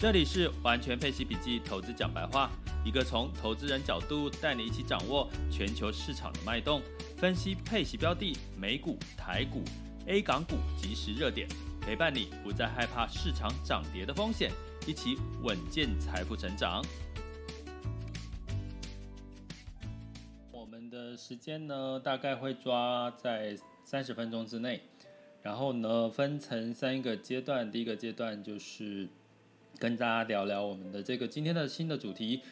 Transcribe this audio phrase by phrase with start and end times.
[0.00, 2.50] 这里是完全配息笔记投资讲白话，
[2.86, 6.80] 一个从投资人角度带你一起掌握全球市场的脉动，
[7.18, 9.62] 分析配息标的、美股、台股、
[10.06, 11.46] A 港股即时热点。
[11.82, 14.50] 陪伴你不再害怕市场涨跌的风险，
[14.86, 16.82] 一起稳健财富成长。
[20.50, 24.80] 我们的时间呢，大概会抓在三十分钟之内，
[25.42, 27.70] 然后呢，分成三个阶段。
[27.70, 29.06] 第一个阶段就是
[29.80, 32.42] 跟大家聊聊我们的这个今天的新的主题：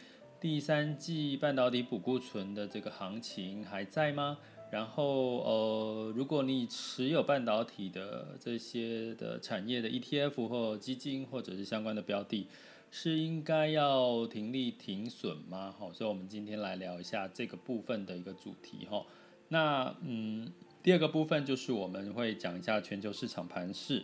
[0.41, 4.39] 第三季半导体补库存的这个行情还在吗？
[4.71, 12.47] 然后，呃，如果你持有半导体的这些的产业的 ETF 或基金，或者是相关的标的，
[12.91, 15.75] 是应该要停利停损吗？
[15.79, 19.05] 好，所以我们今天来聊一下这个部分的一个主题哈。
[19.49, 20.51] 那，嗯，
[20.83, 24.03] 第二个部分就是我们会讲一下全球市场盘势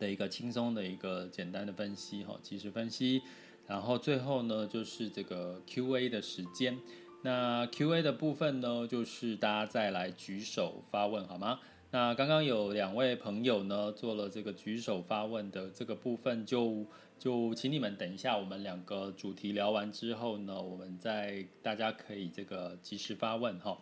[0.00, 3.22] 的一个轻松的一个简单的分析哈，即时分析。
[3.68, 6.76] 然后最后呢，就是这个 Q&A 的时间。
[7.22, 11.60] 那 Q&A 的部分呢，就是大家再来举手发问，好吗？
[11.92, 16.86] 那刚刚有两位朋友呢做了这个举手发问的这个部分就，
[17.18, 23.78] 就就请你们等一下，我们两个主题聊完之后呢，我们再大家可以这个及时发问哈。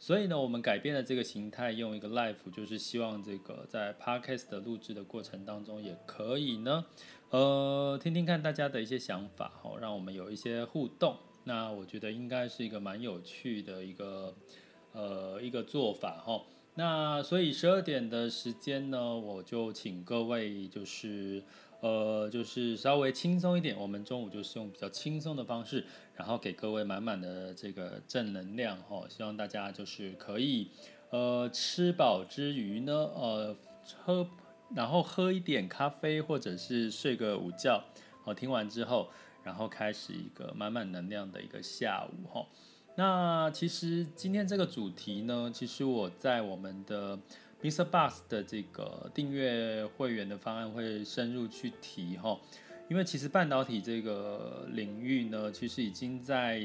[0.00, 6.86] 所以呢，我们改变了这个形态，用一个 live，就是希望这个在 podcast 的录制的过程当中，也可以呢，
[7.30, 11.16] 呃，听听看大家的一些想法哈，让我们有一些互动。
[11.44, 14.34] 那我觉得应该是一个蛮有趣的一个
[14.92, 16.44] 呃一个做法哈。
[16.74, 21.42] 那所以十二点的时间呢，我就请各位就是
[21.80, 25.84] 呃就是稍微轻松一点，我们中午就是用比较轻松的方式，
[26.14, 29.04] 然后给各位满满的这个正能量哈。
[29.08, 30.70] 希望大家就是可以
[31.10, 33.56] 呃吃饱之余呢，呃
[34.04, 34.28] 喝
[34.74, 37.82] 然后喝一点咖啡或者是睡个午觉。
[38.24, 39.08] 好，听完之后。
[39.44, 42.46] 然后开始一个满满能量的一个下午哈。
[42.96, 47.18] 那其实今天这个主题呢，其实我在我们的
[47.62, 47.90] Mr.
[47.90, 52.38] Bus 的这个订阅会员的方案会深入去提哈。
[52.88, 56.62] 因为其实半导体这个领域呢，其实已经在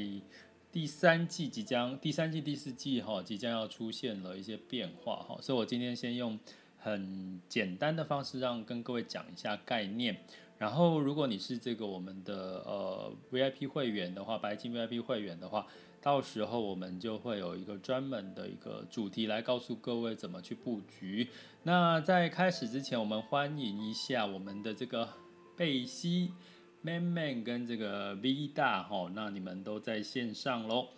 [0.72, 5.38] 第三季即将第三季第四季哈即将要出现了一些变化哈。
[5.42, 6.38] 所以我今天先用
[6.78, 10.16] 很简单的方式让跟各位讲一下概念。
[10.56, 15.66] 然后，如果你是这个我们的呃 VIP 会员的话，白金 VIP 会员的话，
[16.04, 21.26] 到时候我们就会有一个专门的一个主题来告诉各位怎么去布局。
[21.62, 25.08] 那在开始之前，我们欢迎一下我们的这个
[25.56, 26.34] 贝西
[26.82, 30.88] Man Man 跟这个 V 大哈，那你们都在线上喽。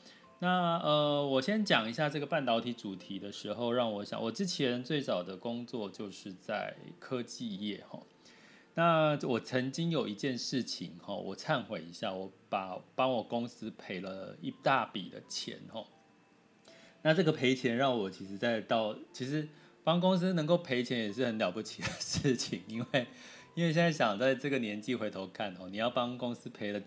[0.40, 8.00] 那呃，我先讲一下这个半导体主题的时候，让我想，我之前最早的工作就是在科技业哈。
[8.78, 15.82] 那我曾经有一件事情哈，我忏悔一下，我把帮我公司赔了一大笔的钱哈。
[17.00, 19.48] 那这个赔钱让我其实在到，其实
[19.82, 23.06] 帮公司能够赔钱也是很了不起的事情， 因为
[23.54, 26.82] 因为现在想在这个年纪回头看哦，你要帮公司赔了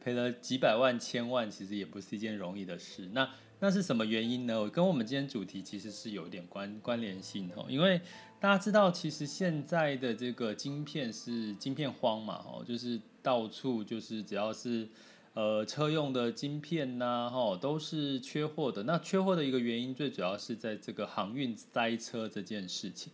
[0.00, 3.10] 赔了几百万千万，其实也不是一件容易的事。
[3.12, 3.28] 那
[3.64, 4.68] 那是什么原因呢？
[4.68, 7.98] 跟我们今天主题其实是有点关关联性哦，因为
[8.38, 14.86] 大家知道，其实现在的这个晶片是晶片荒嘛，哦，就是到处就是只要是
[15.32, 18.82] 呃车用的晶片呐，哦，都是缺货的。
[18.82, 23.10] 那缺货的一个原因，最主要是在这个航运塞车这件事情。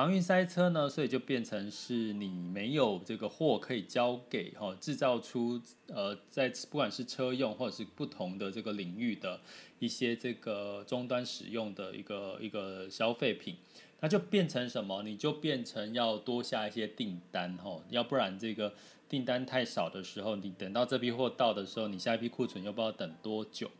[0.00, 9.38] 航运塞车呢，所以就变成是你没有这个货可以交给哈，制造出呃，在不管是车用或者是不同的这个领域的
[9.78, 13.56] 一些这个终端使用的一个一个消费品，
[14.00, 15.02] 那就变成什么？
[15.02, 18.72] 你就变成要多下一些订单哈，要不然这个
[19.06, 23.70] 订单太少的时候，你等到这批货到的时候，你下一批库存又不知道等多久。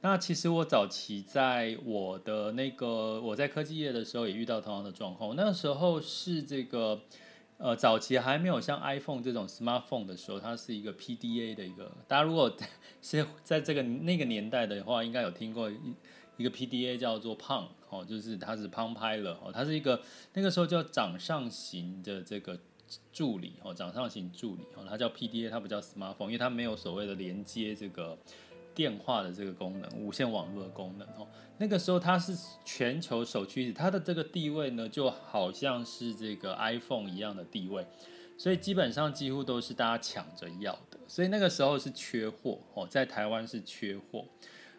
[0.00, 5.34] 那其实我早期在我的那个我在科技业的时候也遇到同样的状况。
[5.34, 7.00] 那个时候是这个
[7.56, 11.90] 呃早期还没有像 iPhone 这种 smartphone 的时候，它是一个 PDA 的一个。
[12.06, 12.56] 大家如果
[13.02, 15.76] 是在这个那个年代的话，应该有听过一
[16.36, 20.00] 一个 PDA 叫做 Palm 哦，就是它是 Palm Pilot 哦，它是一个
[20.34, 22.56] 那个时候叫掌上型的这个
[23.12, 28.16] 助理哦，掌上型助理哦，它叫 PDA，它不叫 smartphone，因为它没有所谓的连接这个。
[28.78, 31.26] 电话的这个功能，无线网络的功能哦，
[31.56, 32.32] 那个时候它是
[32.64, 37.84] 全球首屈一指，它的这个地位呢，就好像是这个 iPhone 一样的地位，
[38.36, 44.24] 所以基本上几乎都是大家抢着要的，所以那个时候是缺货哦，在台湾是缺货。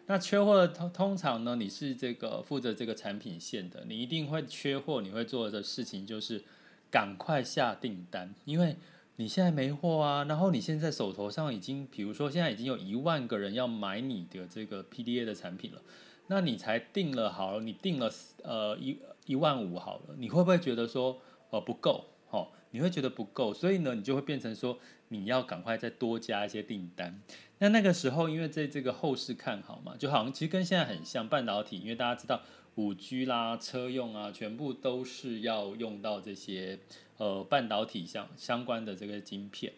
[0.06, 6.42] 那缺货的通通常呢，你是这个负责这个产品线的，你一定会缺货，你会做的事情就是
[6.90, 8.74] 赶快下订单，因为。
[9.20, 15.82] 你现在没货啊，然后你现在手头上已经，比如说现在已经有一万个人要买你的这个 PDA 的产品了，
[16.28, 18.10] 那你才定了好了，你定了
[18.42, 18.96] 呃一
[19.26, 21.20] 一万五好了，你会不会觉得说
[21.50, 22.06] 呃不够？
[22.30, 24.78] 哦，你会觉得不够，所以呢，你就会变成说
[25.08, 27.20] 你要赶快再多加一些订单。
[27.58, 32.40] 那那个时候，因为在这个后市看好嘛，就好像其实跟现在很像，半导体，因为大家知道
[32.76, 36.78] 五 G 啦、车用啊，全部都是要用到这些。
[37.20, 39.74] 呃，半导体相相关的这个晶片，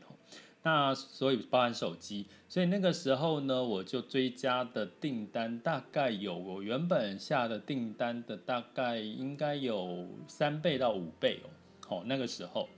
[0.63, 11.51] 那所以包含手机，所以那个时候呢，我就追加的订单大概有我原本下的订单的大概应该有三倍到五倍哦，
[11.89, 12.69] 好，那个时候，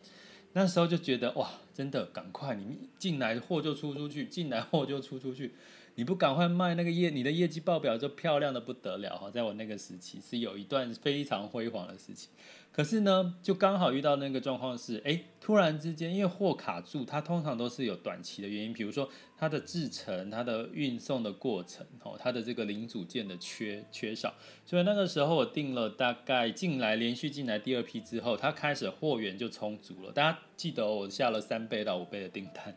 [0.54, 5.52] 那时候就觉得哇，真的赶快，你进来货就出出去，进来货就出出去。
[5.96, 9.30] 你不赶快卖那个业，你的业绩报表就漂亮的不得了哈。
[9.30, 12.30] 在我那个时期是有一段非常辉煌的事情，
[12.74, 24.34] 可是呢，就刚好遇到那个状况是，哎，突然之间因为货卡住，它通常都是有短期的原因，比如说它的制程、它的运送的过程，哦，它的这个零组件的缺缺少，
[24.66, 30.10] 所以那个时候我订了大概进来连续进来第二批之后，它开始货源就充足了。
[30.10, 32.76] 大家记得我下了三倍到五倍的订单，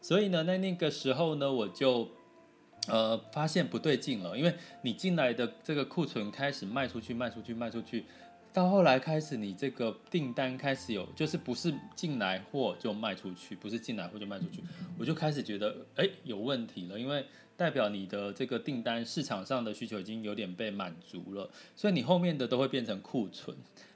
[0.00, 2.08] 所以呢，在那个时候呢，我就。
[2.88, 8.04] 呃，发现不对劲了，因为你进来的这个库存开始卖出去，卖出去，卖出去，
[8.56, 14.62] 到后来开始你这个订单开始有，就是不是进来货就卖出去，不是进来货就卖出去，
[14.98, 23.54] 我就开始觉得哎有问题了，因为代表你的这个订单市场上的需求已经有点被满足了，所以你后面的都会变成库存。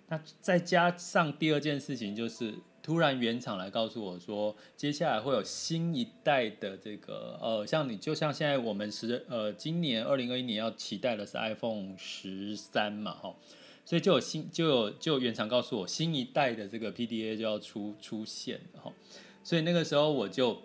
[0.09, 2.57] 那再加上第二件事情就是。
[2.83, 13.37] 突然原厂来告诉我说，接下来会有新一代的这个呃，像你就像现在我们是呃，今年二零二一年要期待的是 iPhone 十三嘛，哈，
[13.85, 18.93] 所以就有新就有就原厂告诉我新一代的这个 PDA 就要出出现哈，
[19.43, 20.63] 所以那个时候我就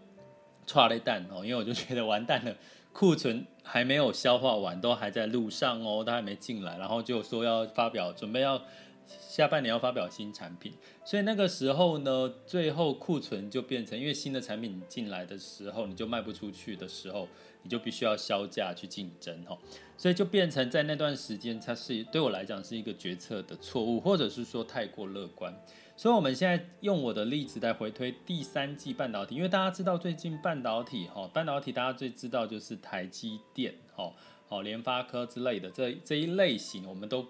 [0.65, 2.55] 抓了一蛋哦，因为我就觉得完蛋了，
[2.93, 8.62] 库存还没有消化完，都还在路上哦，都还没进来，然后就说要发表，准备要。
[9.07, 17.27] 下半年要发表新产品，所以那个时候呢，最后库存就变成，因为新的产品进来的时候，你就卖不出去的时候，
[17.62, 19.55] 你就必须要削价去竞争哈，
[19.97, 25.53] 所以就变成在那段时间，它是对我来讲是一个决策的错误，或者是说太过乐观。
[25.95, 34.13] 所以我们现在用我的例子来回推第三季半导体，因为大家知道最近半导体哈，半导体大家最知道就是台积电哈，
[34.47, 37.25] 好联发科之类的这这一类型，我们都。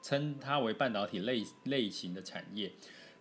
[0.00, 2.70] 称它为半导体类类型的产业。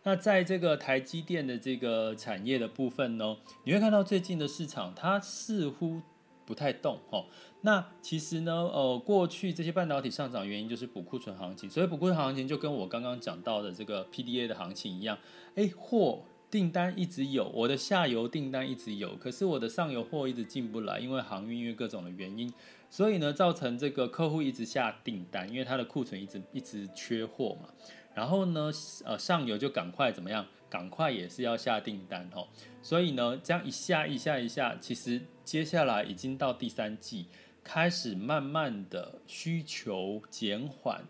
[0.03, 6.03] 那在这个台积电的这个产业的部分呢，你会看到最近的市场它似乎
[6.47, 7.25] 不太动哦。
[7.61, 15.19] 那其实呢，呃，过去这些半导体上涨原因就是补库存行情，所以补库存行情就跟我刚刚讲到的这个 PDA 的行情一样，
[15.55, 22.51] 哎，货订单一直有，我的下游订单一直有，可是我的上游货一直进不来，因为航运因为各种的原因。
[22.89, 27.67] 所以呢，造成这个客户一直下订单，因为他的库存一直一直缺货嘛。
[28.13, 28.71] 然后呢，
[29.03, 30.45] 呃，上游就赶快怎么样？
[30.69, 32.47] 赶快也是要下订单哦。
[32.81, 37.27] 所以呢，这样一下一下一下，其实接下来已经到第三季，
[37.63, 41.03] 开始慢慢的需求减缓，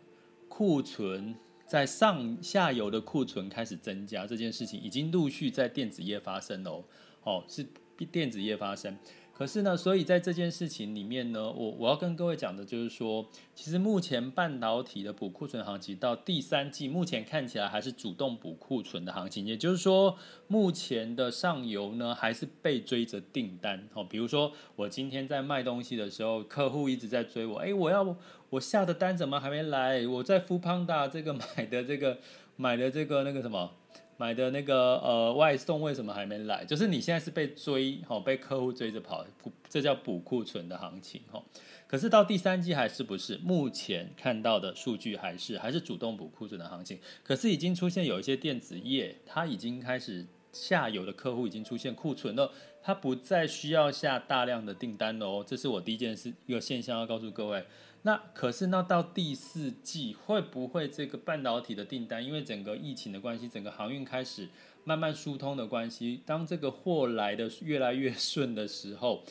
[0.47, 1.35] 库存
[1.65, 6.83] 在上下游的库存开始增加，这件事情已经陆续在电子业发生哦，
[7.23, 7.65] 哦，是
[8.11, 8.97] 电子业发生。
[9.37, 20.17] 可是呢，所以在这件事情里面呢，我我要跟各位讲的就是说，其实目前半导体的补库存行情到第三季，目前看起来还是主动补库存的行情，也就是说，
[20.47, 24.03] 目前的上游呢还是被追着订单哦。
[24.03, 28.17] 比如说，我今天在卖东西的时候，客户一直在追我，哎，我要
[28.49, 30.07] 我下的单怎么还没来？
[30.07, 32.17] 我在 Foodpanda 这个买的这个
[32.55, 33.71] 买的这个那个什么？
[34.17, 36.65] 买的那个呃外送为什么还没来？
[36.65, 39.25] 就是你现在是被追，哦，被客户追着跑，
[39.69, 41.43] 这叫补库存的行情，哦。
[41.85, 43.37] 可是到第三季还是不是？
[43.37, 46.99] 目前看到的数据还是还是主动补库存的行情。
[47.23, 55.45] 可是已经出现有一些电子业，它已经开始下游的客户已经出现库存了，它不再需要下大量的订单了哦。
[55.47, 57.63] 这是我第一件事，一个现象要告诉各位。
[58.07, 64.47] 那可是，那到第四季会不会这个半导体的订单，因为整个疫情的关系，整个航运开始
[64.85, 69.25] 慢慢疏通的关系，当这个货来的越来越顺的时候，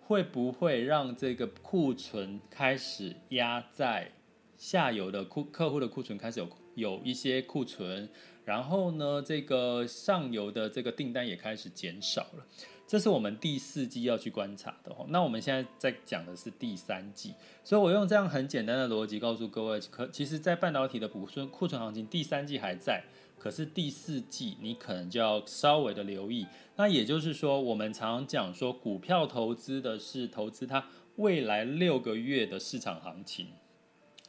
[0.00, 4.12] 会不会让这个库存开始压在
[4.56, 8.08] 下游的库客户的库存开始有有一些库存，
[8.44, 12.46] 然后呢，这个上游的这个订单也开始减少了。
[12.86, 15.06] 这是我们第四季要去观察的哦。
[15.08, 17.32] 那我们现在在讲的是第三季，
[17.64, 23.02] 所以我用这样很简单的逻辑告诉各位，可其实，在半导体的补存库存行情，第三季还在，
[23.38, 26.46] 可是第四季你可能就要稍微的留意。
[26.76, 33.46] 那也就是说，我们常常讲说，股票投资的是投资它未来六个月的市场行情。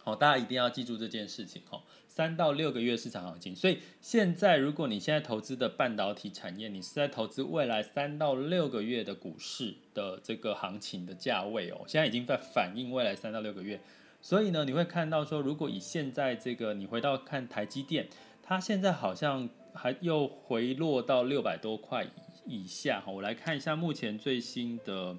[0.04, 1.82] 好，大家一定要记住这件事情哦。
[2.10, 13.80] 三到六个月市场行情，所以现在如果你现在投资的半导体产业，你是在投资未来三到六个月的股市的这个行情的价位哦，现在已经在反映未来三到六个月。
[14.22, 18.08] 所以呢，你会看到说，如果以现在这个，你回到看台积电，
[18.44, 22.06] 它现在好像还又回落到六百多块
[22.46, 23.12] 以下哈。
[23.12, 25.18] 我来看一下目前最新的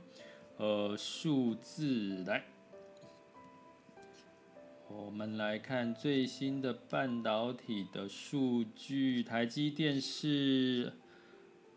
[0.58, 2.44] 呃数字来。
[4.96, 10.92] 我们来看最新的半导体的数据，台积电是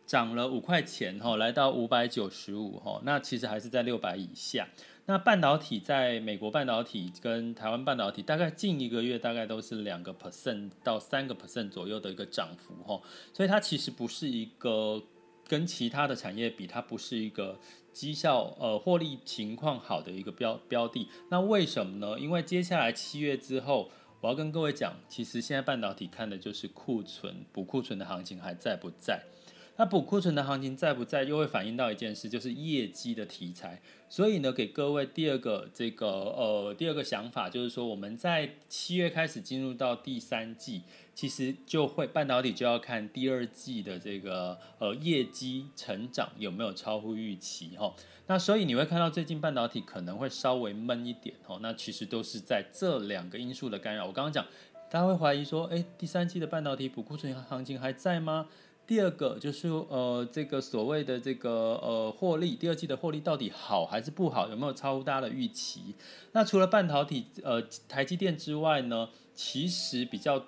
[0.06, 4.68] 涨了五块钱哈，来到五百九十五哈，那其实还是在六百以下。
[5.08, 13.02] 那半导体在美国半导体跟台湾半导体，大概近一个月大概都是两个 percent 到三个 percent 左右的一个涨幅哈，
[13.34, 15.02] 所以它其实不是一个
[15.48, 17.60] 跟其他的产业比，它不是一个。
[17.94, 22.20] 绩效呃获利情况好的一个标标的，那为什么呢？
[22.20, 23.89] 因为接下来七月之后，
[24.22, 29.24] 我要跟各位讲，其实现在半导体看的就是库存补库存的行情还在不在？
[29.77, 33.82] 那补库存的行情在不在，又会反映到一件事，就是业绩的题材。
[34.10, 40.84] 所以呢，给各位第二个这个呃第二个想法，就是说我们在七月开始进入到第三季，
[41.18, 47.92] 其实就会半导体就要看第二季的这个呃业绩成长有没有超乎预期哈。
[48.28, 51.58] 那所以你会看到最近半导体可能会稍微闷一点哈。
[51.60, 54.06] 那其实都是在这两个因素的干扰。
[54.06, 54.46] 我刚刚讲，
[54.92, 58.48] 大家会怀疑说，哎，第三季的半导体补库存行情还在吗？
[58.86, 61.50] 第二个就是呃，这个所谓的这个
[61.82, 64.48] 呃获利，第二季的获利到底好还是不好？
[64.48, 65.96] 有没有超乎大家的预期？
[66.34, 70.46] 那除了半导体呃台积电之外呢，其实比较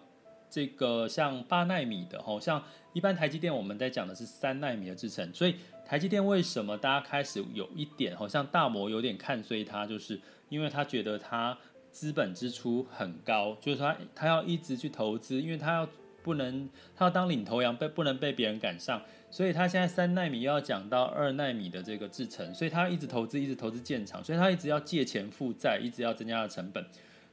[0.50, 2.64] 这个像八奈米的吼，像
[2.94, 11.58] 一般台积电我们在讲的是三奈米的制程，所以台积电为什么大家开始有一点好像大摩有点看衰它，就是因为他觉得它
[11.92, 15.88] 资本支出很高，就是他他要一直去投资，因为他要。
[16.22, 19.02] 不能，他要当领头羊，被不能被别人赶上，
[19.32, 26.86] 所以他现在三奈米又要讲到二奈米的这个制程，所以他一直投资，一直投资建厂，所以他一直要借钱负债，一直要增加的成本，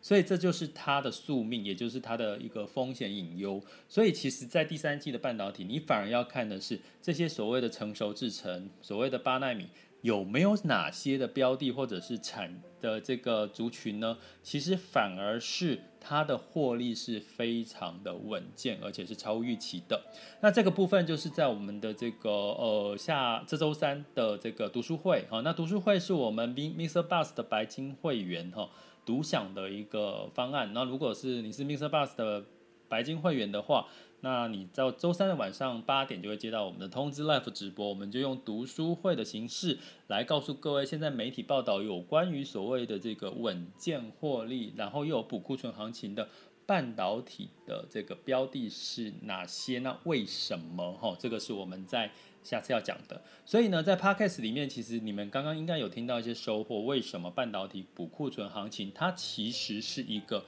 [0.07, 3.61] 所以这就是它的宿命，也就是它的一个风险隐忧。
[3.89, 9.67] 所以其实，在第三季的半导体，你反而要看的是这些所谓的成熟制程，所谓的八奈米。
[10.03, 14.17] 有没有哪些的标的或者是产的这个族群呢？
[14.41, 20.01] 其实反而是它的获利是非常的稳健，而且是超预期的。
[20.41, 25.41] 那这个部分就是在我们的这个呃下这周三的这个读书会哈。
[25.41, 27.03] 那读书会是我们 Mr.
[27.09, 28.71] Bus 的白金会员哈
[29.07, 30.73] 独享的一个方案。
[30.75, 31.89] 那如果是你是 Mr.
[31.89, 32.45] Bus 的
[32.89, 33.87] 白金会员的话，
[34.21, 46.29] 那你到周三的晚上八点就会接到我们的通知 Live 直播，我们就用读书会的形式来告诉各位，现在媒体报道有关于所谓的这个稳健获利，然后又有补库存行情的
[46.65, 49.79] 半导体的这个标的是哪些？
[49.79, 50.93] 那为什么？
[50.95, 52.11] 哈，这个是我们在
[52.49, 53.21] 下次要讲的。
[53.45, 56.83] 所以呢，在 Podcast 里面，其实你们刚刚应该有听到一些收获。
[56.83, 60.45] 为什么半导体补库存行情，它其实是一个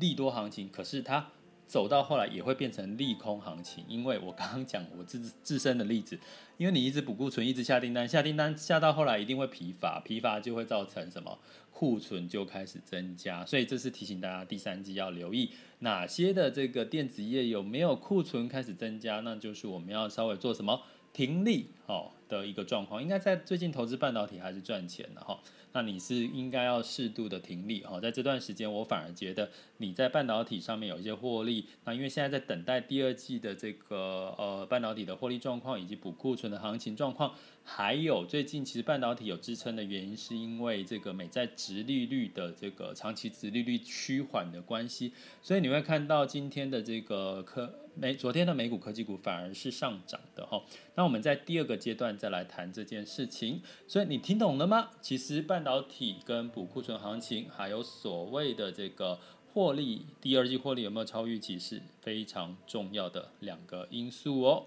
[0.00, 1.28] 利多行情，可是它。
[1.66, 6.16] 走到后来也会变成利空行情，因为我刚刚讲我自自身的例子，
[6.58, 11.38] 因为你一直补库存，一直下订单，下订单下到后来一定会疲乏，疲乏就会造成什么？
[11.70, 20.82] 库存就开始增加，所以这是提醒大家第三季要留意哪些的这个电子业有没有库存开始增加，那就是我们要稍微做什么
[21.14, 25.40] 停利哦的一个状况，应该在最近投资半导体还是赚钱的哈。
[25.72, 31.66] 那你是应该要适度的停利哈，在这段时间，我反而觉得你在半导体上面有一些获利。
[31.84, 47.80] 那因为现在在等待第二季的这个呃半导体的获利状况，以及补库存的行情状况，还有最近其实半导体有支撑的原因，是因为这个美债殖利率的这个长期殖利率趋缓的关系，所以你会看到今天的这个科。
[47.96, 50.62] 美昨天的美股科技股反而是上涨的哈，
[50.96, 54.90] 那我们在第二个阶段再来谈这件事情，所以你听懂了吗？
[55.00, 59.18] 其实半导体跟补库存行情，还有所谓的这个
[59.52, 64.66] 获利，第二季获利有没有超预期，是非常重要的两个因素哦。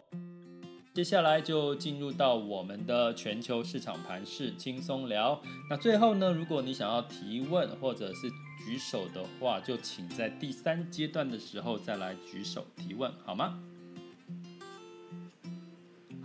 [0.94, 5.40] 接下来就进入到我们的全球市场盘势轻松聊。
[5.70, 8.28] 那最后呢，如果你想要提问或者是
[8.66, 13.60] 举手的话，就请在第三阶段的时候再来举手提问，好吗？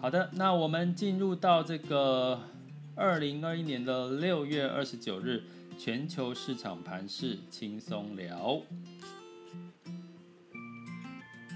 [0.01, 2.41] 好的，那我们进入到这个
[2.97, 5.45] 二零二一年的六月二十九日，
[5.79, 8.61] 全球市场盘势轻松聊。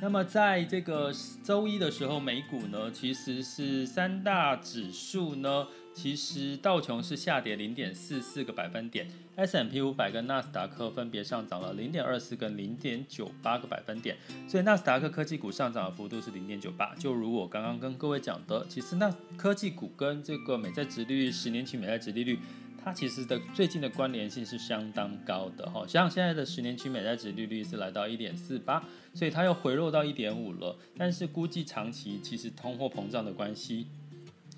[0.00, 14.14] 那么在这个周一的时候，美股呢其实是三大指数呢，其实道琼是下跌零点四四个百分点，S M P 五百跟纳斯达克分别上涨了零点二四跟零点九八个百分点，
[14.46, 16.94] 所以纳斯达克科技股上涨的幅度是零点九八。
[16.96, 22.38] 就如我刚刚跟各位讲的，其实那科技股跟这个美债殖利率十年期美债殖利率。
[22.84, 30.78] 它其实的最近的关联性是相当高的哈，像现在的十年期美债殖利率是来到一点四八，所以它又回落到一点五了。
[30.96, 33.88] 但是估计长期其实通货膨胀的关系，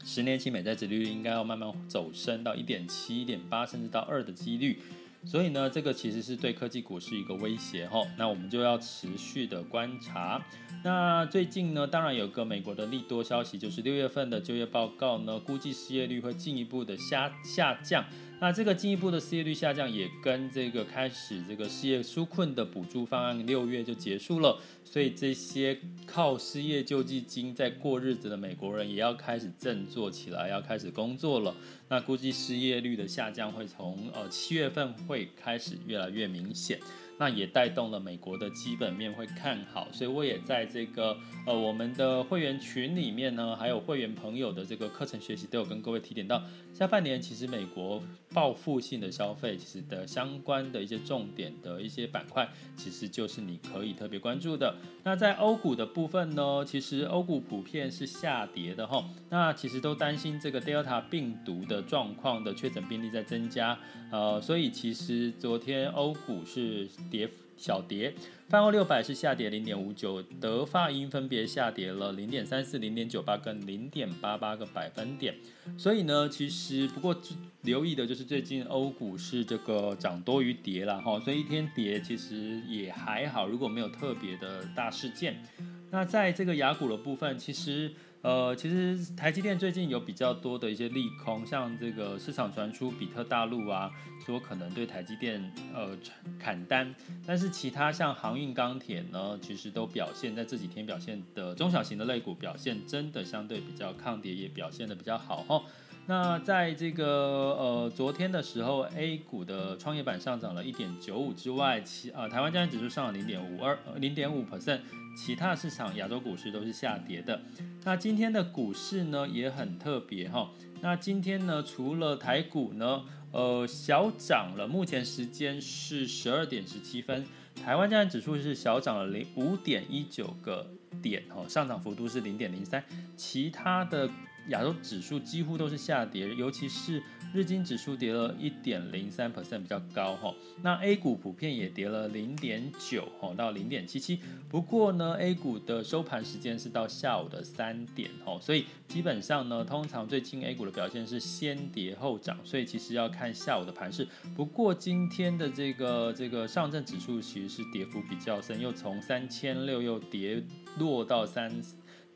[0.09, 4.81] 十年期美债殖利率应该要慢慢走升到一点七、一点八，甚至到二的几率。
[5.27, 8.01] 所以呢，这个其实是对科技股是一个威胁哈。
[8.17, 10.43] 那我们就要持续的观察。
[10.83, 18.03] 那最近呢，当然有个美国的利多消息，就是六月份的就业报告呢，估计失业率会进一步的下下降。
[18.41, 31.53] 那这个进一步的失业率下降，也跟这个开始这个失业纾困的补助方案六月就结束了，所以这些靠失业救济金在过日子的美国人也要开始振作起来，要开始工作了。
[31.89, 36.79] 那估计失业率的下降会从呃七月份会开始越来越明显。
[37.19, 48.01] 那也带动了美国的基本面会看好，所以我也在这个呃我们的会员群里面呢，还有会员朋友的这个课程学习都有跟各位提点到，下半年其实美国
[48.33, 54.77] 报复性的消费其实的相关的一些重点的一些板块，其实就是你可以特别关注的。
[55.09, 63.79] 那在欧股的部分呢，其实欧股普遍是下跌的哈，那其实都担心这个 Delta 病毒的状况的确诊病例在增加，
[64.11, 66.87] 呃，所以其实昨天欧股是。
[67.11, 67.27] 跌
[67.59, 68.15] 小跌，
[68.49, 75.35] 泛欧六百是下跌零点五九，德法英分别下跌了零点三四、零点九八跟零点八八个百分点。
[75.77, 77.15] 所以呢，其实不过
[77.63, 85.43] 留意的就是最近欧股是这个涨多于跌了哈，所以一天跌其实也还好，如果没有特别的大事件。
[85.91, 87.93] 那在这个雅股的部分，其实。
[88.29, 93.91] 呃，其实台积电最近有比较多的一些利空，像这个市场传出比特大陆啊，
[94.27, 95.97] 说可能对台积电呃
[96.39, 96.95] 砍单，
[97.27, 105.63] 但是其他像航运、钢铁呢，其实都表现在这几天表现的中小型的类股表现真的相对比较抗跌，也表现得比较好哈。
[106.05, 114.81] 那在这个呃昨天的时候，A 股的创业板上涨了一点九五之外，其呃台湾加权指数上了零点五二零点五 percent，
[115.19, 117.43] 其他市场亚洲股市都是下跌的。
[117.85, 120.53] 那今天的股市呢也很特别哈。
[120.81, 123.03] 那今天呢除了台股呢
[123.33, 127.27] 呃小涨了，目前时间是十二点十七分，
[127.63, 130.71] 台湾站指数是小涨了零五点一九个
[131.03, 132.83] 点哈，上涨幅度是零点零三，
[133.17, 134.09] 其他的。
[134.49, 137.03] 亚洲指数几乎都是下跌，尤其是
[137.35, 140.35] 日经指数跌了一点零三 percent，比较高哈。
[140.63, 144.21] 那 A 股普遍也跌了零点九哈到零点七七。
[144.49, 154.09] 不过呢，A 股的收盘时间是到下午的三点哈，所以基本上呢，通常最近 A 股的表现是先跌后涨，所以其实要看下午的盘势。
[154.35, 160.43] 不过今天的这个这个上证指数其实是跌幅比较深，又从三千六又跌
[160.79, 161.53] 落到三。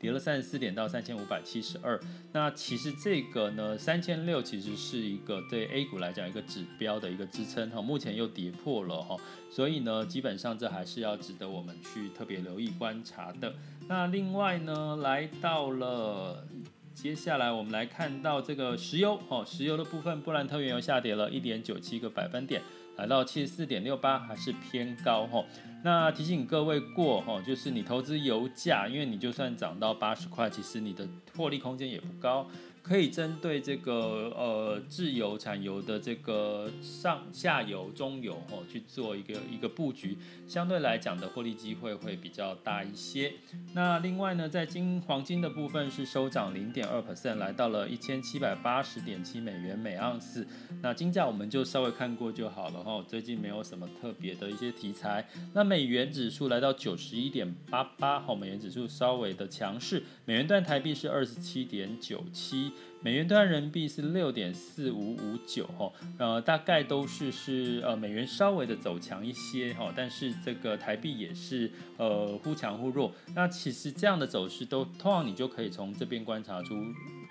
[0.03, 1.97] 跌了三十四点到三千五百七十二，
[2.33, 9.15] 那其实这个呢，三千六其实是一个对 A 股来讲一个指标的一个支撑哈，目前又跌破了哈，
[9.49, 13.55] 所以呢，基本上这还是要值得我们去特别留意观察的。
[13.87, 16.45] 那另外呢，来到了
[16.93, 22.61] 接下来我们来看到这个石油哦，石油的部分，布兰特原油下跌了一点九七个百分点。
[22.97, 25.43] 来到七十四点六八，还是偏高哈。
[25.83, 32.47] 那提醒各位过哈，就是你投资油价，因为你就算涨到八十块，其实你的获利空间也不高。
[32.83, 33.93] 可以针对这个
[34.35, 40.17] 呃自由产油的这个上下游、中游哦去做一个一个布局，
[40.49, 43.31] 相对来讲的获利机会会比较大一些。
[43.73, 50.45] 那另外呢，在金黄金的部分是收涨零点二 percent，来到了一千七百八十点七美元每盎司。
[50.81, 55.25] 那金价我们就稍微看过就好了哈，最近没有什么特别的一些题材。
[55.53, 62.72] 那美元指数来到九十一点八八，美元指数稍微的强势，美元兑台币是二十七点九七。
[63.01, 73.11] 美元兑人民币是六点四五五九哈，呃，大概都是是呃美元稍微的走强一些哈，但是这个台币也是呃忽强忽弱。
[73.35, 76.75] 那其实这样的走势都通常你就可以从这边观察出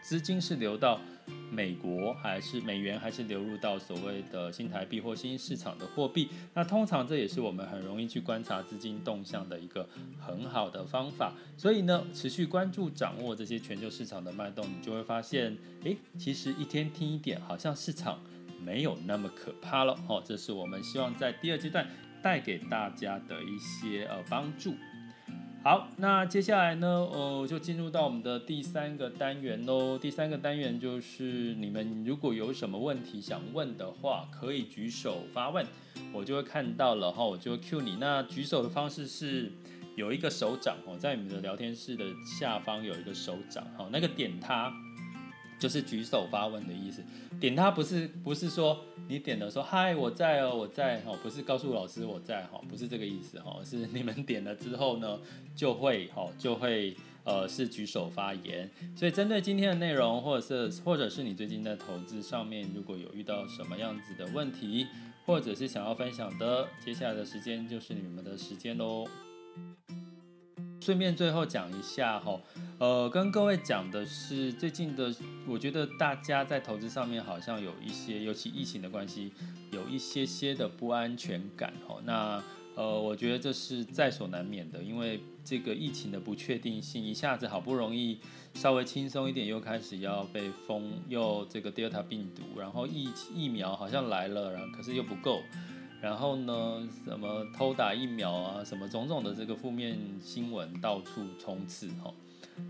[0.02, 1.00] 资金是流到。
[1.52, 6.30] 美国还是美元，还是流入到所谓的新台币或新兴市场的货币？
[6.54, 9.86] 那通常这也是我们很容易去观察资金动向的一个
[10.18, 11.34] 很好的方法。
[11.58, 18.18] 所以呢，持续关注、掌握这些全球市场的脉动，你就会发现，诶，其实一天听一点，好像市场
[18.64, 19.94] 没有那么可怕了。
[20.08, 21.86] 哦，这是我们希望在第二阶段
[22.22, 24.74] 带给大家的一些呃帮助。
[25.64, 29.96] 好，那接下来呢，呃，就进入到我们的第三个单元喽。
[29.96, 35.64] 第三个单元就是你们如果有什么问题想问的话，可以举手发问，
[36.12, 37.96] 我就会看到了哈，我就 Q 你。
[38.00, 39.52] 那举手的方式是
[39.94, 44.72] 有一个手掌哦，在你们的聊天室的下方有一个手掌，哈，那个点它。
[45.62, 47.04] 就是举手发问的意思，
[47.38, 55.20] 点它不是不是说你点的说嗨，我在哦，我在哦，不是告诉老师我在哈，不是这个意思哈，是你们点了之后呢，
[55.54, 58.68] 就会哈就会呃是举手发言。
[58.96, 64.88] 所以针对今天的内容，或者是或者是你最近在投资上面如果有遇到什么样子的问题，
[65.24, 69.06] 或者是想要分享的，接下来的时间就是你们的时间喽。
[70.82, 72.40] 顺便最后讲一下哈，
[72.78, 75.14] 呃，跟各位讲的是最近的，
[75.46, 79.30] 我觉得大家在投资上面好像有一些，尤其疫情的关系，
[79.70, 82.00] 有一些些的不安全感哈。
[82.04, 82.42] 那
[82.74, 88.18] 呃，我觉得这是在所难免的，因为这个疫情的不确定性，一下子好不容易
[88.54, 95.42] 稍微轻松一点，又开始要被封，又这个 Delta 病毒，然后疫疫苗好像来了，然后可是又不够。
[96.02, 102.12] 然后呢，什么偷打疫苗啊，什么种种的这个负面新闻到处冲刺哈。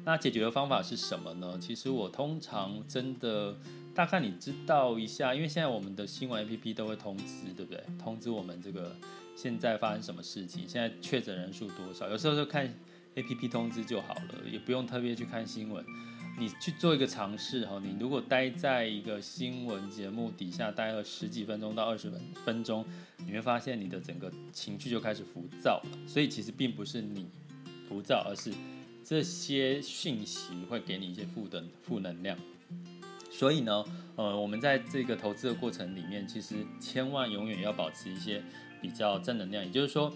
[0.04, 1.58] 那解决的方法是什么呢？
[1.58, 3.56] 其实我通常真的
[3.94, 7.82] 大概你知道一下，因为现在我们的新闻 APP 都会通知，对不对？
[7.98, 8.94] 通知我们这个
[9.34, 12.72] 现在发生什么事情，现在确诊人数多少，有时候就看
[13.14, 15.82] APP 通知就好了，也不用特别去看新闻。
[16.42, 22.84] 你去做一个尝试哈，你如果待在一个新闻节目底下待了十几分钟到二十分分钟，
[23.24, 25.98] 你会发现你的整个情绪就开始浮躁了。
[26.04, 27.28] 所以其实并不是你
[27.88, 28.52] 浮躁，而是
[29.04, 32.36] 这些讯息会给你一些负的负能量。
[33.30, 33.84] 所以呢，
[34.16, 38.42] 呃，我们在这个投资的过程里面，其实千万永远要保持一些
[38.80, 40.12] 比较正能量，也就是说，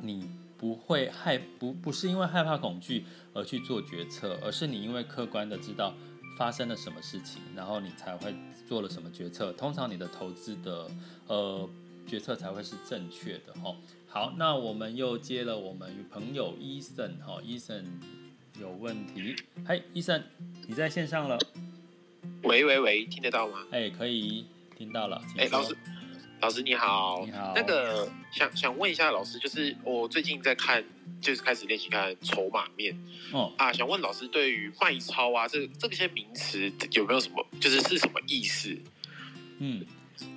[0.00, 0.26] 你。
[0.62, 5.92] 不会害不不是因为害怕恐惧而去做决策，而是你因为客观的知道
[6.38, 8.32] 发生了什么事情，然后你才会
[8.64, 9.52] 做了什么决策。
[9.54, 10.88] 通常你的投资的
[11.26, 11.68] 呃
[12.06, 13.74] 决策才会是正确的哈。
[14.06, 17.82] 好，那我们又接了我们朋友 Eason 哈，Eason
[18.60, 19.34] 有问题，
[19.66, 20.22] 嗨，Eason
[20.68, 21.36] 你在线上了？
[22.44, 23.66] 喂喂喂，听得到吗？
[23.72, 24.46] 哎，可以
[24.78, 25.20] 听到了。
[25.36, 25.76] 哎，老师。
[26.42, 27.52] 老师你好，你好。
[27.54, 30.82] 那个想想问一下老师，就是我最近在看，
[31.20, 32.98] 就是开始练习看筹码面。
[33.32, 38.76] 哦啊，想问老师，对于卖超啊，这这些名词有没有什么，就是是什么意思？
[39.58, 39.86] 嗯，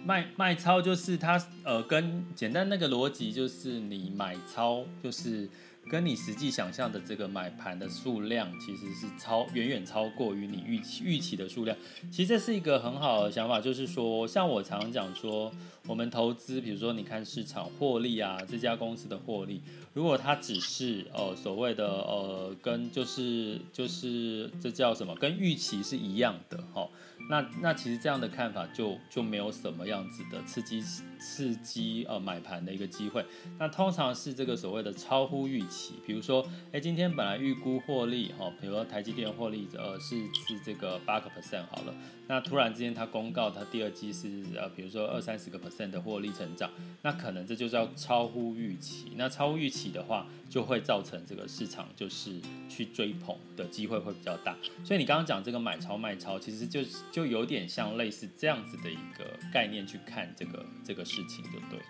[0.06, 5.50] 卖卖超就是它呃，跟简单那个逻辑就是你买超就是
[5.90, 11.78] 跟你实际想象的这个买盘的数量，其实是超远远超过于你预期预期的数量。
[12.12, 15.52] 其实这是一个很好的想法，就是说，像我常讲说，
[15.88, 19.62] 我们投资，比如说你看市场获利啊，这家公司的获利，
[19.94, 26.90] 如果它只是呃所谓的呃跟就是就是这叫什么，跟预期是一样的哦。
[27.28, 30.80] 那那其实这样的看法就就没有什么样子的刺激
[31.20, 33.26] 刺激呃买盘的一个机会。
[33.60, 41.94] 那通常是这个所谓的超乎预期，比如说，哎，今天本来预估获利哈，比如说台积电获利呃是是这个八个 percent 好了，
[42.28, 49.12] 那突然之间它公告它第二季是呃比如说二三十个 percent 的获利成长，那可能这就叫超乎预期。
[49.16, 54.56] 那超乎预期的话，就会造成这个市场就是去追捧的机会会比较大。
[54.84, 56.84] 所以你刚刚讲这个买超卖超，其实就。
[57.12, 61.86] 就有点像类似这样子的一个概念去看这个这个事情就对了，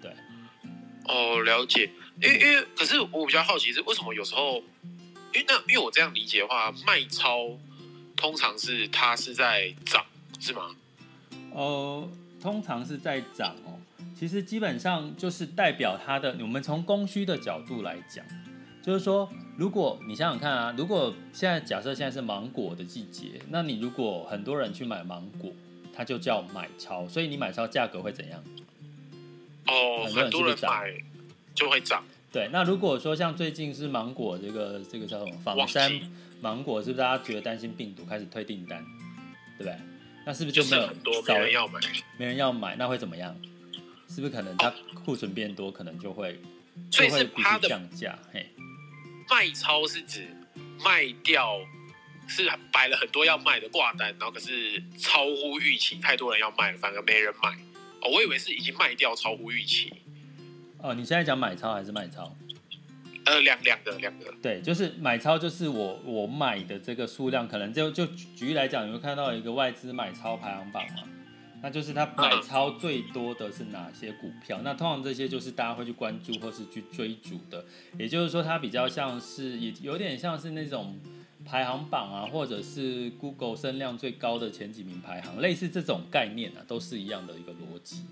[0.00, 0.12] 对。
[1.06, 1.90] 哦，了解。
[2.22, 4.62] 因为因为可是我比较好奇是为什么有时候，
[5.34, 7.58] 因为那因为我这样理解的话，卖超
[8.14, 10.04] 通常是它是在涨，
[10.38, 10.76] 是吗？
[11.52, 12.08] 哦，
[12.40, 13.78] 通常是在涨哦。
[14.16, 18.24] 其实基本上就是代表它的，我们从供需的角度来讲。
[18.82, 25.52] 就是说，如果你想想看啊，如果现在假设现在是芒果的季节，那你如果很多人去买芒果，
[26.00, 28.42] 它就叫买超，所以你买超价格会怎样？
[29.66, 30.94] 哦，很多人买
[31.54, 32.02] 就会涨。
[32.32, 35.92] 对，那如果说像最近是芒果这个这个叫什么仿山
[36.40, 38.82] 芒果，是不是大家觉得担心病毒开始退订单，
[39.58, 39.76] 对不对？
[40.24, 41.80] 那是不是就没有很多没人要买？
[42.16, 43.36] 没人要买，那会怎么样？
[44.08, 46.40] 是不是可能它库存变多，可能就会
[46.90, 48.18] 就会必须降价？
[48.32, 48.48] 嘿。
[49.28, 50.34] 卖超是指
[50.82, 51.58] 卖掉，
[52.30, 57.50] 是摆了很多要卖的挂单，然后可是超乎预期，太多人要卖了，反而没人买。
[58.00, 59.92] 哦，我以为是已经卖掉超乎预期。
[60.78, 62.34] 哦，你现在讲买超还是卖超？
[63.26, 64.32] 呃，两两个两个。
[64.40, 71.02] 对，就是买超，就是我我买的这个数量，可能就就举例来讲，你会看到一个外资买超排行榜嘛。
[71.62, 74.56] 那就是他买超最多的是哪些股票？
[74.60, 77.62] 嗯、那通常这些就是大家会去关注或是去追逐的，
[77.98, 80.98] 也就是说它比较像是，也有点像是那种
[81.50, 88.04] 排行榜啊，或者是 Google 声量最高的前几名排行，类似这种概念啊，都是一样的一个逻辑。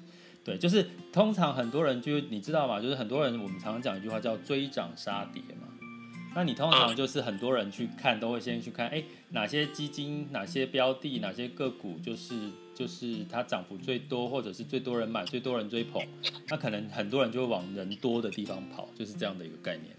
[0.44, 2.80] 对，就是通常很多人就你知道吗？
[2.80, 5.68] 就是很多人我们常常讲一句话叫追涨杀跌嘛。
[6.34, 12.34] 那你通常就是很多人去看，都会先去看，哎，哪些基金、哪些标的、哪些个股，就是
[12.74, 16.02] 就是它涨幅最多，或者是最多人买、最多人追捧，
[16.48, 19.94] 那可能很多人就会往人多的地方跑，就是这样的一个概念。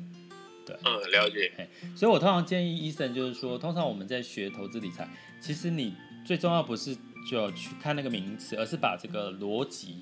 [0.69, 1.51] 对，嗯，了解。
[1.95, 5.10] 所以我通常建议 Eason 就是说，通常我们在学投资理财，
[5.41, 6.95] 其实你最重要不是
[7.29, 9.97] 就去看那个名词，而是把这个逻辑，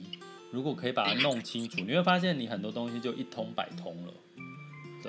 [0.51, 4.13] 如果可以把它弄清楚，你会发现你很多东西就一通百通了。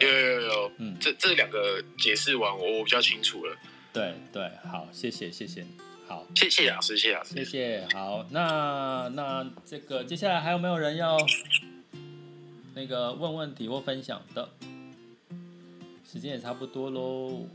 [0.01, 3.57] 有有有，嗯，这这两个解释完，我我比较清楚了。
[3.93, 5.69] 对对，好，谢谢谢谢你，
[6.07, 7.89] 好，谢谢老师，谢谢老师，谢谢。
[7.93, 11.17] 好，那那这个接下来还有没有人要
[12.75, 14.49] 那个问问题或分享的？
[16.11, 17.47] 时间也差不多喽。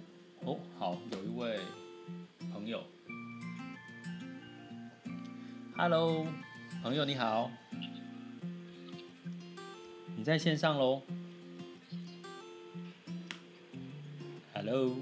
[0.42, 1.58] 哦，好，有一位
[2.54, 2.84] 朋友
[5.76, 6.28] ，Hello，
[6.84, 7.50] 朋友你好，
[10.16, 11.02] 你在线上喽
[14.54, 14.98] ？Hello，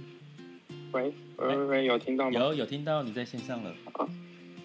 [0.93, 2.39] 喂喂喂，有听到吗？
[2.39, 3.75] 有有听到，你在线上了。
[3.91, 4.07] 啊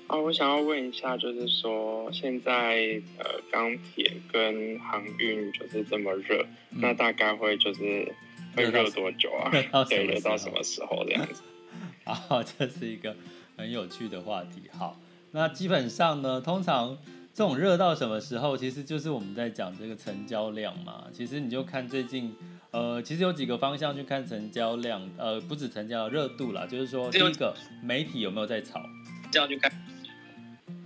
[0.06, 8.14] 啊，我想要问一下，就是说现在呃钢铁跟航运就是这么热，嗯，那大概会就是
[8.56, 9.50] 会热多久啊？
[9.84, 11.42] 对，热到什么时候这样子？
[12.04, 13.14] 啊，这是一个
[13.56, 14.62] 很有趣的话题。
[14.72, 14.98] 好，
[15.32, 16.96] 那基本上呢，通常
[17.34, 21.04] 这种热到什么时候，其实就是我们在讲这个成交量嘛。
[21.12, 22.34] 其实你就看最近。
[22.72, 28.82] 呃，其实有几个方向去看成交量，呃，不止成交热度啦，就是说，第一个媒体有没有在炒，
[29.30, 29.72] 这样去看。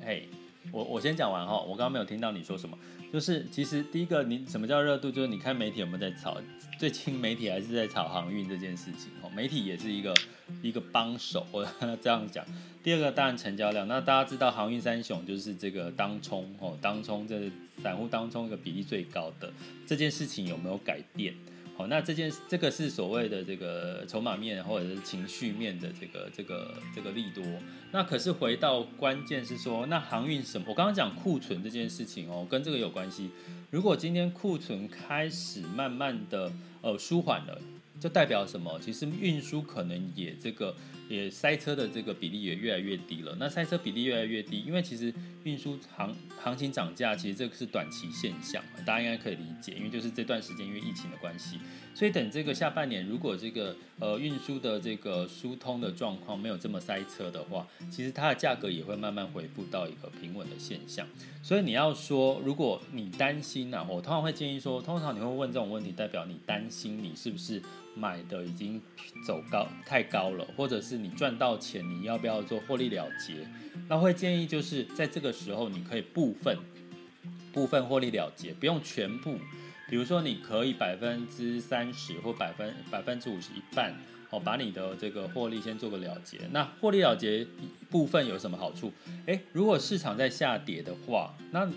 [0.04, 0.28] 嘿，
[0.70, 2.78] 我我先讲完哈，我刚刚没有听到你说什么，
[3.12, 5.10] 就是其实第一个，你什么叫热度？
[5.10, 6.40] 就是你看媒体有没有在炒，
[6.78, 10.14] 最近媒体还是在炒航运这件事情哦，媒体也是一个
[10.62, 11.66] 一个帮手，我
[12.00, 12.44] 这样讲。
[12.82, 17.50] 第二个当然成交量，那大家知道航运三雄就是这个当冲哦，当冲这
[17.82, 19.52] 散户当冲一个比例最高的
[19.86, 21.34] 这件事情有没有改变？
[21.80, 27.42] 好，那这件这个是所谓的这个筹码面或者是情绪面的这个这个这个利多。
[27.90, 30.66] 那可是回到关键是说，那航运什么？
[30.68, 33.30] 我刚刚讲库存这件事情哦，跟这个有关系。
[33.70, 37.58] 如果今天库存开始慢慢的呃舒缓了，
[37.98, 38.78] 就代表什么？
[38.78, 40.76] 其实运输可能也这个
[41.10, 43.36] 也塞车的这个比例也越来越低了。
[43.40, 49.74] 那塞车比例越来越低，因为其实运输行行情涨价，其实这个是短期现象，大家应该可以理解。
[49.76, 51.58] 因为就是这段时间因为疫情的关系，
[51.94, 61.04] 所以等这个下半年，如果这个呃运输的这个疏通的状况没有这么塞车的话，其实它的价格也会慢慢恢复到一个平稳的现象。
[61.42, 67.60] 所以你要说，如果你担心啊，我通常会建议说，通常你会问这种问题，代表你担心你是不是？
[67.96, 68.80] 买的已经
[69.26, 73.34] 走高太高了，或者是你赚到钱，你要不要做获利了结？
[73.88, 76.56] 那会建议就是在这个时候，你可以部分
[77.52, 79.38] 部分获利了结，不用全部。
[79.88, 83.92] 比如说，你可以百分之三十或百分百分之五十一半，
[84.30, 86.38] 哦，把你的这个获利先做个了结。
[86.52, 87.44] 那获利了结
[87.90, 88.92] 部分有什么好处？
[89.26, 91.68] 诶，如果市场在下跌的话，那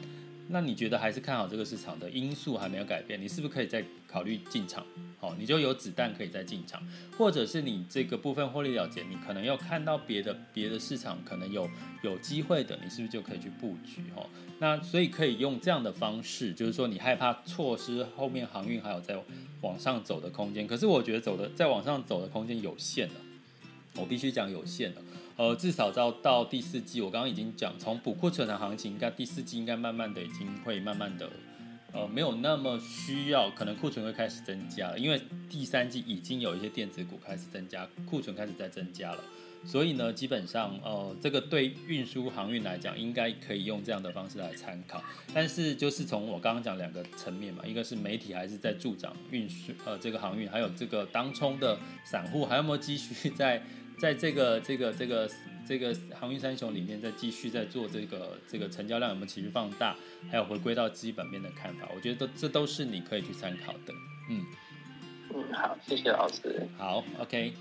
[0.48, 4.86] 那你觉得还是看好这个市场的因素还没有改变，你是不是可以再考虑进场？
[5.20, 6.86] 好，你就有子弹可以再进场，
[7.18, 11.68] 或者是你这个部分获利了结，你可能要看到别的别的市场可能有
[12.04, 14.02] 有机会的，你是不是就可以去布局？
[14.16, 14.28] 哦，
[14.60, 19.18] 那所以可以用这样的方式，就是说你害怕错失后面航运还有在
[19.62, 23.16] 往上走的空间，可是我觉得走的再往上走的空间有限了，
[23.96, 25.02] 我必须讲有限的。
[25.36, 31.28] 呃，至少到到第四季，我刚刚已经讲，从补库存的行情，应该第四季应该慢慢的已经会慢慢的，
[31.92, 35.20] 呃，没有那么需要，可能库存会开始增加了，因为
[35.50, 39.24] 第三季已经有一些电子股开始增加，库存开始在增加了，
[39.66, 45.04] 所以呢，基本上，呃，这个对运输航运来讲，应该可以用这样的方式来参考。
[45.34, 53.64] 但是就是从我刚刚讲两个层面嘛，一个是媒体还是在助长运输，呃，这个航运，还有这个当冲的散户还有没有继续在。
[53.98, 55.30] 在这个这个这个
[55.66, 59.96] 这个航运三雄里面，再继续在做这个这个成交量有没有持续放大，
[60.30, 63.94] 还有回归到基本面的看法，我觉得都这都是你可以去参考的。
[64.30, 64.46] 嗯
[65.34, 66.68] 嗯，好，谢谢老师。
[66.78, 67.54] 好，OK，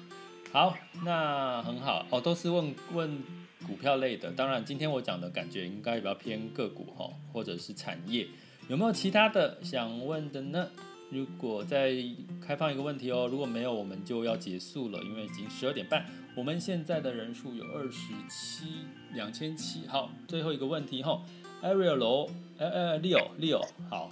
[0.53, 3.23] 好，那很好哦，都是问问
[3.67, 4.31] 股票类的。
[4.33, 8.27] 当然，今天我讲的感觉应该比较偏个股哈，或者是产业，
[8.69, 10.69] 有没有其他的想问的呢？
[11.11, 11.95] 如果再
[12.41, 16.07] 开放一个问题哦，如果没有，我们就要结束了，因为已经十二点半。
[16.35, 19.87] 我们现在的人数有二十七两千七。
[19.87, 21.23] 好，最后一个问题哈
[21.63, 24.09] ，Ariel，呃呃，Leo，Leo，好。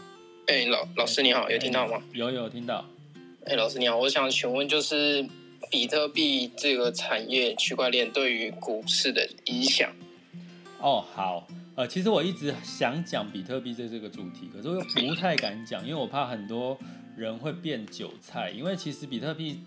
[0.46, 2.02] 哎、欸，老老师你好，有听到吗？
[2.12, 2.84] 有有听到。
[3.44, 5.26] 哎、欸，老师你好，我想请问，就是
[5.70, 9.90] 比特币这个产业区块链对于股市的影响？
[10.78, 11.46] 哦，好。
[11.76, 16.76] 呃，其实我一直想讲比特币这这个主题，可是我又不太敢讲，因为我怕很多
[17.16, 18.50] 人会变韭菜。
[18.50, 19.60] 因为其实比特币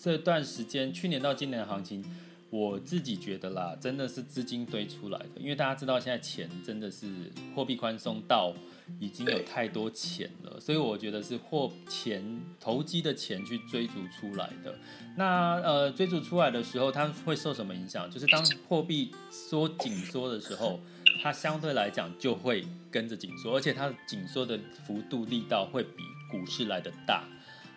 [0.00, 2.04] 这段时间，去年到今年的行情，
[2.50, 5.40] 我自己觉得啦，真的是资金堆出来的。
[5.40, 7.06] 因为大家知道现在钱真的是
[7.54, 8.54] 货币宽松到
[9.00, 14.78] 已经有太多钱了，所以我觉得是货钱投机的钱去追逐出来的。
[15.16, 18.08] 那呃，追逐出来的时候，它会受什么影响？
[18.08, 20.78] 就是当货币缩紧缩的时候。
[21.20, 24.56] 它相对来讲就会跟着紧缩，而且它紧缩的
[24.86, 27.24] 幅度力道会比股市来得大。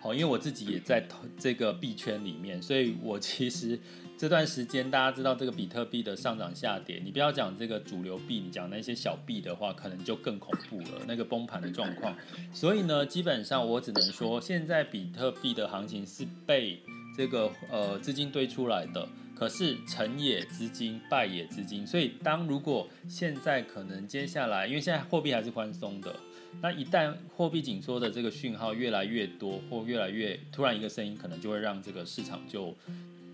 [0.01, 3.79] 好，因为我自己也在这个币圈里面，所以我其实
[4.17, 12.15] 这段时间大家知道这个比特币的上涨下跌，你不要讲这个主流币，你讲那些小币的话，可能就更恐怖了，那个崩盘的状况。
[12.51, 16.81] 所以呢，基本上我只能说，现在比特币的行情是被
[17.15, 19.07] 这个呃资金堆出来的。
[19.33, 26.15] 可是成也资金，败也资金，所以当如果现在可能接下来，因为现在货币还是宽松的，
[26.61, 32.75] 那一旦货币紧缩的这个讯号越来越多，或越来越突然一个声音，可能就会让这个市场就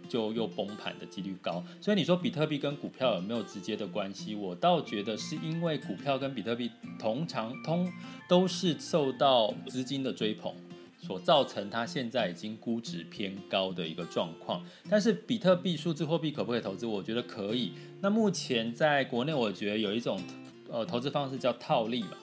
[0.07, 1.63] 就又崩盘的几率高。
[1.81, 4.35] 所以你说比特币跟股票有没有直接的关系？
[4.35, 7.91] 我倒觉得是因为股票跟比特币通常通
[8.29, 10.53] 都是受到资金的追捧。
[10.99, 16.87] 所造成它现在已经估值偏高的一个状况，但是比特币数字货币可不可以投资？
[16.87, 17.71] 我觉得可以。
[18.01, 20.19] 那目前在国内，我觉得有一种
[20.67, 22.17] 呃投资方式叫套利嘛。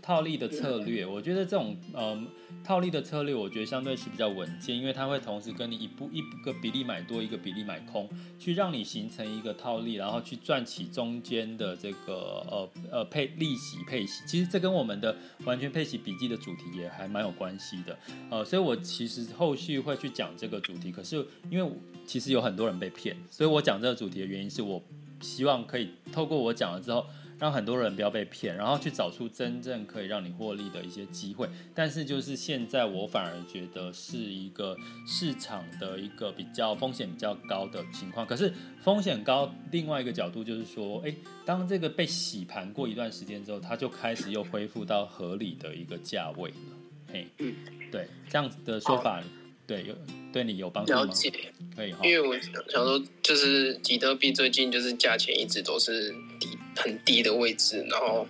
[0.00, 2.26] 套利的策略，我觉得这种嗯
[2.64, 14.22] 套利的策略，我觉得相对是比较稳健，因为它会同时跟你一步一个比例买多，一个比例买空，去让你形成一个套利，然后去赚取中间的这个呃呃配利息配息。
[14.26, 17.98] 其实这跟我们的完全配息笔记的主题也还蛮有关系的，
[18.30, 20.90] 呃，所以我其实后续会去讲这个主题。
[20.90, 21.72] 可是因为
[22.06, 24.82] 其实有很多人被骗，所以我讲这个主题的原因是我
[25.20, 27.06] 希望可以透过我讲了之后。
[27.38, 31.48] 让很多人不要被骗，然后去找出真正可以让你获利的一些机会。
[31.74, 38.26] 但是就是现在，我反而觉得是一个市场的一个比较风险比较高的情况。
[38.26, 46.56] 可是风险高，另外一个角度就是说，诶，当这个被洗盘过一段时间之后，它就开始又恢复到合理的一个价位了。
[47.12, 47.26] 嘿，
[47.90, 49.22] 对，这样子的说法，
[49.66, 49.94] 对有
[50.32, 51.02] 对你有帮助吗？
[51.02, 51.32] 了解，
[51.74, 52.00] 可以哈。
[52.04, 56.27] 因为我想说，就是比特币最近就是价钱一直都是低
[56.78, 58.26] 很低的位置，然后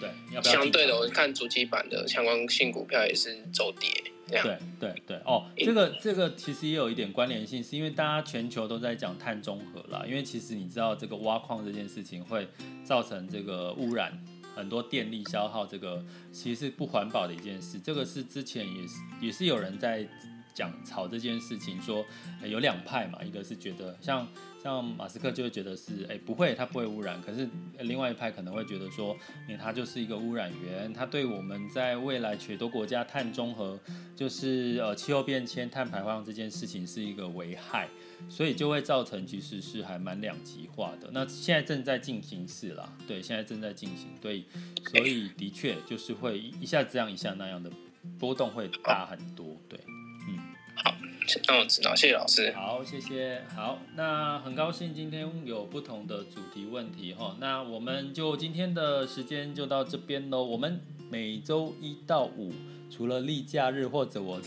[0.00, 3.90] 对，相对的，我看主机板的相关性股票也是走跌。
[4.28, 10.04] 对对对哦，这个这个其实也有一点关联性，是因为大家全球都在讲碳中和啦。
[10.04, 12.48] 因为其实你知道，这个挖矿这件事情会
[12.84, 14.20] 造成这个污染，
[14.56, 17.78] 很多电力消耗，这个其实是不环保的一件事。
[17.78, 20.04] 这个是之前也是也是有人在
[20.56, 22.04] 讲炒这件事情，说
[22.42, 24.26] 有两派嘛，一个是觉得像。
[24.62, 27.22] 像马斯克就会觉得是，哎，不会，它不会污染。
[27.22, 27.48] 可是
[27.78, 33.78] 另外一派可能会觉得说，因为它就是一个污染源，它对我们在未来许多国家碳中和，
[34.16, 37.88] 就是呃气候变迁、碳排放这件事情是一个危害，
[38.28, 41.08] 所以就会造成其实是还蛮两极化的。
[41.12, 44.44] 那现在正在进行式啦，对，现在正在进行，对，
[44.90, 47.70] 所以的确就是会一下这样一下那样的
[48.18, 49.78] 波动会大很多，对。
[51.48, 52.52] 那我知道，谢谢老师。
[52.52, 53.42] 好，谢谢。
[53.54, 57.36] 好，那很高兴今天有不同的主题问题哈。
[57.40, 60.44] 那我们就今天的时间就到这边喽。
[60.44, 62.52] 我们每周一到五，
[62.90, 64.40] 除了例假日或者我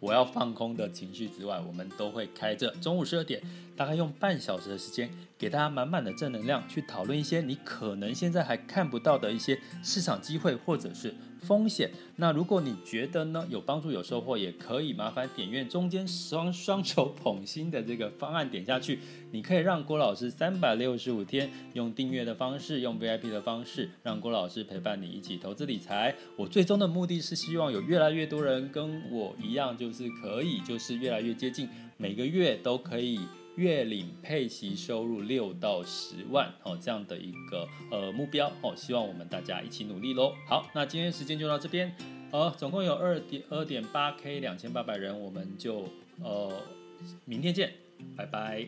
[0.00, 3.42] 我要放空的情绪之外，我们都会开着中午十二点，
[3.76, 11.14] 大概用半小时的时间，给大家满满的正能量，去讨论一些你可能现在还看不到的一些市场机会，或者是。
[11.44, 11.90] 风险。
[12.16, 18.98] 那如果你觉得呢有帮助有收获，也可以麻烦点阅中间双双手捧心的这个方案点下去。
[19.30, 26.14] 你可以让郭老师三百六十五天用订阅的方式，用 VIP 的方式，让郭老师陪伴你一起投资理财。
[26.36, 33.20] 我最终的目的是希望有越来越多人跟我一样，就是可以，就是越来越接近每个月都可以。
[33.56, 40.34] 月领配息收入六到十万哦，这样的一个呃目标哦，希望我们大家一起努力喽。
[40.48, 41.94] 好，那今天时间就到这边，
[42.32, 45.88] 呃，总共有二点二点八 K 两千八百人，我们就
[46.20, 46.52] 呃
[47.24, 47.72] 明天见，
[48.16, 48.66] 拜拜。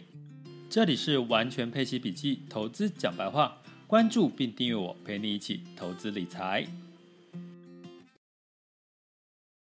[0.70, 6.85] 这里是完全配息笔记投资讲白话，关注并订阅我，陪你一起投资理财。